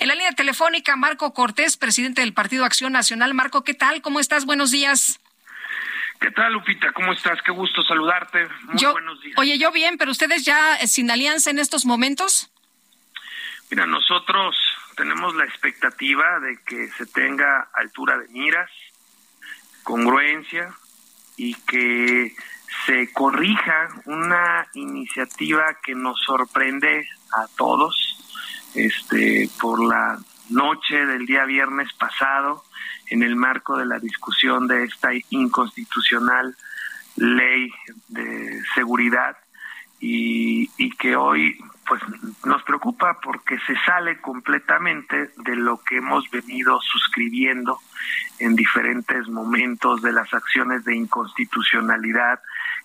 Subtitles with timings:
[0.00, 3.34] En la línea telefónica, Marco Cortés, presidente del Partido Acción Nacional.
[3.34, 4.00] Marco, ¿qué tal?
[4.00, 4.46] ¿Cómo estás?
[4.46, 5.20] Buenos días.
[6.18, 6.90] ¿Qué tal, Lupita?
[6.92, 7.38] ¿Cómo estás?
[7.42, 8.48] Qué gusto saludarte.
[8.62, 9.36] Muy buenos días.
[9.38, 12.50] Oye, yo bien, pero ustedes ya sin alianza en estos momentos.
[13.70, 14.56] Mira, nosotros
[14.96, 18.70] tenemos la expectativa de que se tenga altura de miras,
[19.82, 20.72] congruencia
[21.36, 22.34] y que
[22.86, 28.16] se corrija una iniciativa que nos sorprende a todos
[28.74, 32.64] este, por la noche del día viernes pasado
[33.08, 36.56] en el marco de la discusión de esta inconstitucional
[37.16, 37.72] ley
[38.08, 39.36] de seguridad
[40.00, 42.00] y, que hoy pues
[42.44, 47.78] nos preocupa porque se sale completamente de lo que hemos venido suscribiendo
[48.38, 52.40] en diferentes momentos de las acciones de inconstitucionalidad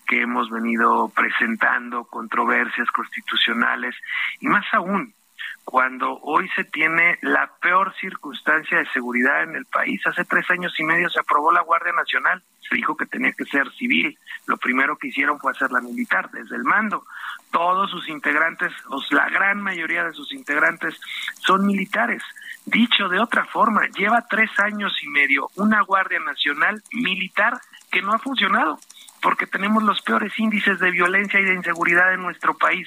[0.06, 3.94] que hemos venido presentando, controversias constitucionales
[4.40, 5.14] y más aún
[5.64, 10.00] cuando hoy se tiene la peor circunstancia de seguridad en el país.
[10.06, 13.44] Hace tres años y medio se aprobó la Guardia Nacional, se dijo que tenía que
[13.44, 14.16] ser civil.
[14.46, 17.04] Lo primero que hicieron fue hacerla militar, desde el mando.
[17.50, 21.00] Todos sus integrantes, o la gran mayoría de sus integrantes,
[21.46, 22.22] son militares.
[22.64, 27.60] Dicho de otra forma, lleva tres años y medio una Guardia Nacional militar
[27.90, 28.78] que no ha funcionado
[29.26, 32.86] porque tenemos los peores índices de violencia y de inseguridad en nuestro país.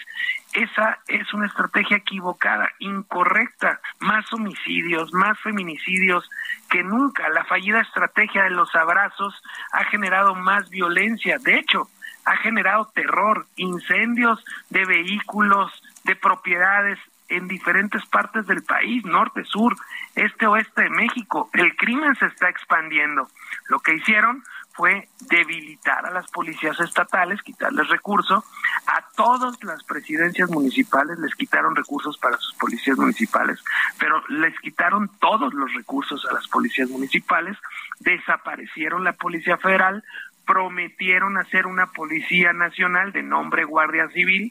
[0.53, 6.23] Esa es una estrategia equivocada, incorrecta, más homicidios, más feminicidios
[6.69, 7.27] que nunca.
[7.27, 9.35] La fallida estrategia de los abrazos
[9.73, 11.89] ha generado más violencia, de hecho,
[12.23, 15.69] ha generado terror, incendios de vehículos,
[16.05, 19.75] de propiedades en diferentes partes del país, norte, sur,
[20.15, 21.49] este, oeste de México.
[21.53, 23.27] El crimen se está expandiendo.
[23.67, 24.41] Lo que hicieron
[24.79, 28.45] fue debilitar a las policías estatales, quitarles recursos,
[28.87, 33.61] a todas las presidencias municipales les quitaron recursos para sus policías municipales,
[33.99, 37.57] pero les quitaron todos los recursos a las policías municipales,
[37.99, 40.01] desaparecieron la Policía Federal,
[40.47, 44.49] prometieron hacer una Policía Nacional de nombre Guardia Civil,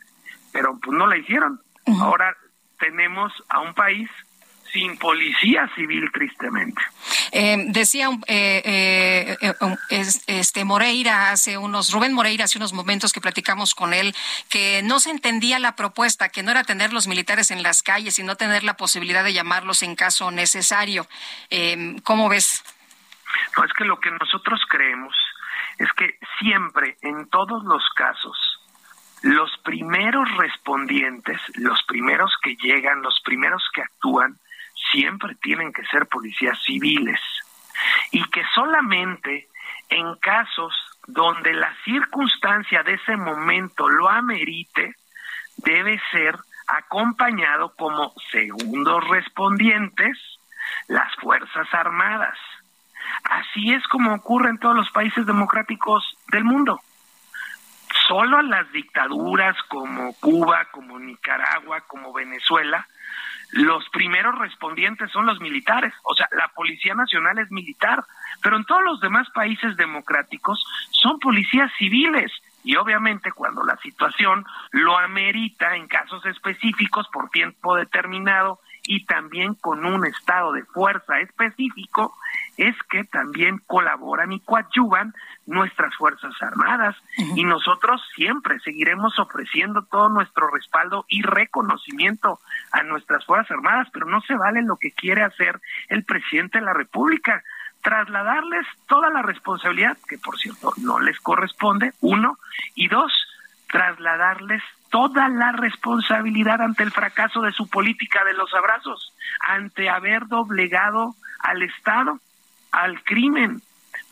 [0.52, 1.58] pero pues no la hicieron.
[2.02, 2.36] Ahora
[2.78, 4.10] tenemos a un país
[4.72, 6.80] sin policía civil, tristemente.
[7.32, 9.76] Eh, decía eh, eh,
[10.26, 14.14] este Moreira hace unos, Rubén Moreira hace unos momentos que platicamos con él,
[14.48, 18.14] que no se entendía la propuesta, que no era tener los militares en las calles,
[18.14, 21.06] sino tener la posibilidad de llamarlos en caso necesario.
[22.04, 22.64] ¿Cómo ves?
[23.56, 25.14] No, es que lo que nosotros creemos
[25.78, 28.36] es que siempre, en todos los casos,
[29.22, 34.36] los primeros respondientes, los primeros que llegan, los primeros que actúan,
[34.90, 37.20] siempre tienen que ser policías civiles
[38.10, 39.48] y que solamente
[39.88, 40.74] en casos
[41.06, 44.94] donde la circunstancia de ese momento lo amerite,
[45.56, 50.18] debe ser acompañado como segundos respondientes
[50.86, 52.38] las Fuerzas Armadas.
[53.24, 56.80] Así es como ocurre en todos los países democráticos del mundo.
[58.06, 62.86] Solo las dictaduras como Cuba, como Nicaragua, como Venezuela,
[63.52, 68.04] los primeros respondientes son los militares, o sea, la Policía Nacional es militar,
[68.42, 72.30] pero en todos los demás países democráticos son policías civiles.
[72.64, 79.54] Y obviamente cuando la situación lo amerita en casos específicos por tiempo determinado y también
[79.54, 82.14] con un estado de fuerza específico,
[82.58, 85.14] es que también colaboran y coadyuvan
[85.46, 86.96] nuestras Fuerzas Armadas.
[87.36, 92.40] Y nosotros siempre seguiremos ofreciendo todo nuestro respaldo y reconocimiento
[92.72, 96.64] a nuestras Fuerzas Armadas, pero no se vale lo que quiere hacer el presidente de
[96.64, 97.42] la República,
[97.80, 102.38] trasladarles toda la responsabilidad, que por cierto no les corresponde, uno,
[102.74, 103.12] y dos,
[103.70, 109.14] trasladarles toda la responsabilidad ante el fracaso de su política de los abrazos,
[109.46, 112.18] ante haber doblegado al Estado,
[112.78, 113.60] al crimen.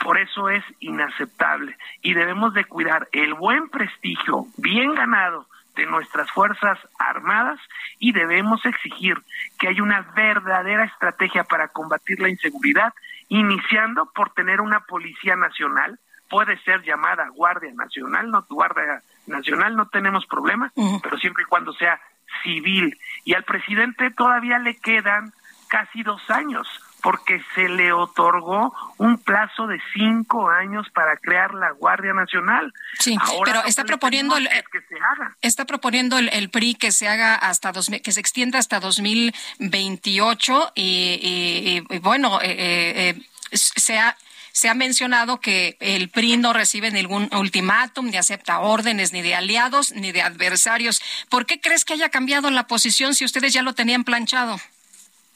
[0.03, 5.47] Por eso es inaceptable y debemos de cuidar el buen prestigio bien ganado
[5.77, 7.61] de nuestras Fuerzas Armadas
[7.99, 9.17] y debemos exigir
[9.59, 12.93] que haya una verdadera estrategia para combatir la inseguridad,
[13.29, 15.99] iniciando por tener una Policía Nacional,
[16.29, 20.73] puede ser llamada Guardia Nacional, no Guardia Nacional, no tenemos problema,
[21.03, 22.01] pero siempre y cuando sea
[22.43, 22.99] civil.
[23.25, 25.33] Y al presidente todavía le quedan
[25.69, 26.67] casi dos años
[27.07, 32.75] porque se le otorgó un plazo de cinco años para crear la Guardia Nacional.
[32.99, 35.37] Sí, pero está proponiendo el, que se haga.
[35.41, 41.85] está proponiendo el, PRI que se haga hasta dos, que se extienda hasta 2028 y,
[41.89, 43.23] y, y bueno, eh, eh, eh,
[43.53, 44.17] se ha
[44.51, 49.37] se ha mencionado que el PRI no recibe ningún ultimátum, ni acepta órdenes, ni de
[49.37, 51.01] aliados, ni de adversarios.
[51.29, 54.59] ¿Por qué crees que haya cambiado la posición si ustedes ya lo tenían planchado?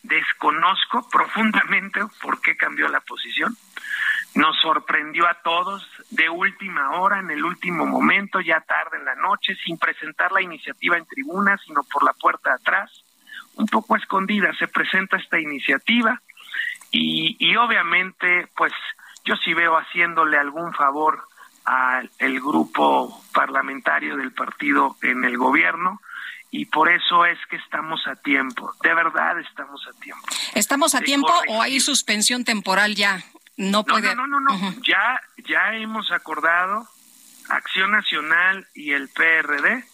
[0.02, 3.56] Desconozco profundamente por qué cambió la posición.
[4.34, 9.16] Nos sorprendió a todos de última hora, en el último momento, ya tarde en la
[9.16, 13.04] noche, sin presentar la iniciativa en tribuna, sino por la puerta de atrás.
[13.56, 16.20] Un poco escondida se presenta esta iniciativa
[16.92, 18.72] y, y obviamente, pues
[19.24, 21.24] yo sí veo haciéndole algún favor
[21.64, 22.10] al
[22.40, 26.00] grupo parlamentario del partido en el gobierno
[26.50, 30.26] y por eso es que estamos a tiempo, de verdad estamos a tiempo.
[30.54, 33.22] ¿Estamos a tiempo o hay suspensión temporal ya?
[33.56, 34.14] No puede.
[34.14, 36.88] No, no, no, no, ya, ya hemos acordado
[37.50, 39.84] Acción Nacional y el PRD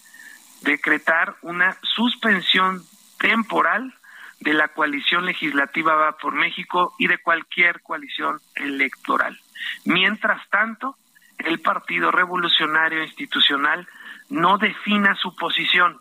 [0.61, 2.83] decretar una suspensión
[3.19, 3.93] temporal
[4.39, 9.39] de la coalición legislativa Va por México y de cualquier coalición electoral.
[9.85, 10.95] Mientras tanto,
[11.39, 13.87] el Partido Revolucionario Institucional
[14.29, 15.99] no defina su posición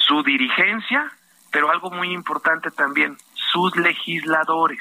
[0.00, 1.10] su dirigencia,
[1.50, 4.80] pero algo muy importante también, sus legisladores.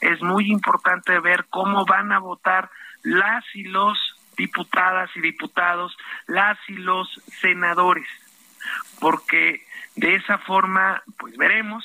[0.00, 2.70] Es muy importante ver cómo van a votar
[3.02, 3.98] las y los
[4.36, 7.08] diputadas y diputados, las y los
[7.40, 8.08] senadores,
[9.00, 9.64] porque
[9.96, 11.84] de esa forma, pues veremos,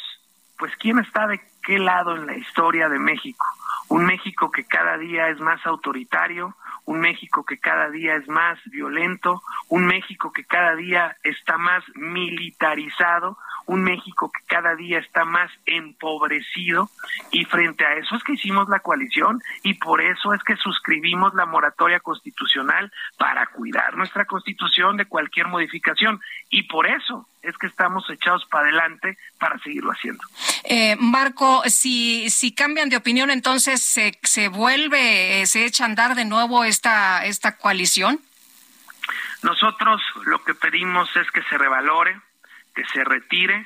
[0.58, 3.46] pues quién está de qué lado en la historia de México.
[3.90, 6.56] Un México que cada día es más autoritario,
[6.86, 11.84] un México que cada día es más violento, un México que cada día está más
[11.96, 13.38] militarizado,
[13.68, 16.90] un México que cada día está más empobrecido
[17.32, 21.34] y frente a eso es que hicimos la coalición y por eso es que suscribimos
[21.36, 26.20] la moratoria constitucional para cuidar nuestra constitución de cualquier modificación
[26.50, 30.24] y por eso es que estamos echados para adelante para seguirlo haciendo.
[30.64, 36.16] Eh, Marco, si, si cambian de opinión, entonces se, se vuelve, se echa a andar
[36.16, 38.20] de nuevo esta, esta coalición.
[39.44, 42.20] Nosotros lo que pedimos es que se revalore,
[42.78, 43.66] que se retire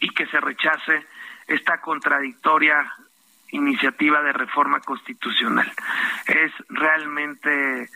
[0.00, 1.06] y que se rechace
[1.46, 2.92] esta contradictoria
[3.52, 5.72] iniciativa de reforma constitucional.
[6.26, 7.88] Es realmente eh,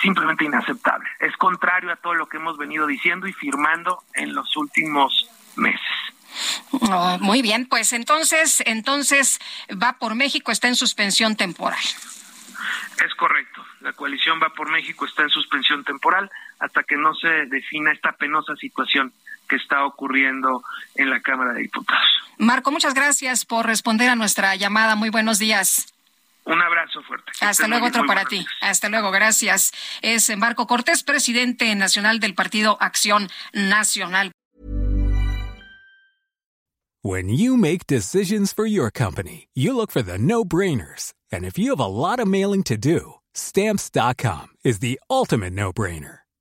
[0.00, 1.08] simplemente inaceptable.
[1.18, 5.80] Es contrario a todo lo que hemos venido diciendo y firmando en los últimos meses.
[6.70, 9.40] Oh, muy bien, pues entonces, entonces
[9.82, 11.80] va por México, está en suspensión temporal.
[13.04, 13.64] Es correcto.
[13.80, 16.30] La coalición va por México está en suspensión temporal
[16.60, 19.12] hasta que no se defina esta penosa situación
[19.46, 20.62] que está ocurriendo
[20.94, 22.04] en la Cámara de Diputados.
[22.38, 24.94] Marco, muchas gracias por responder a nuestra llamada.
[24.94, 25.86] Muy buenos días.
[26.44, 27.32] Un abrazo fuerte.
[27.40, 28.46] Hasta luego, otro para ti.
[28.60, 29.72] Hasta luego, gracias.
[30.00, 34.30] Es Marco Cortés, presidente nacional del Partido Acción Nacional.
[37.02, 41.12] When you make decisions for your company, you look for the no-brainers.
[41.30, 46.25] And if you have a lot of mailing to do, stamps.com is the ultimate no-brainer.